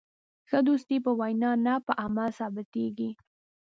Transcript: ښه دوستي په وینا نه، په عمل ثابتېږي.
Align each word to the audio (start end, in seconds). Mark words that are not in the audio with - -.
ښه 0.49 0.59
دوستي 0.67 0.97
په 1.05 1.11
وینا 1.19 1.51
نه، 1.65 1.73
په 1.85 1.91
عمل 2.03 2.29
ثابتېږي. 2.39 3.09